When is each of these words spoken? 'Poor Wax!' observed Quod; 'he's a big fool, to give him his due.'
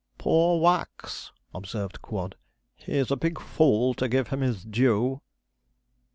'Poor 0.17 0.59
Wax!' 0.59 1.31
observed 1.53 2.01
Quod; 2.01 2.35
'he's 2.75 3.11
a 3.11 3.15
big 3.15 3.39
fool, 3.39 3.93
to 3.93 4.09
give 4.09 4.29
him 4.29 4.41
his 4.41 4.63
due.' 4.63 5.21